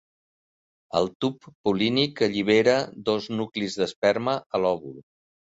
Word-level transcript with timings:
El 0.99 1.09
tub 1.25 1.45
pol·línic 1.69 2.23
allibera 2.29 2.75
dos 3.11 3.29
nuclis 3.43 3.79
d'esperma 3.83 4.37
a 4.59 4.63
l'òvul. 4.65 4.99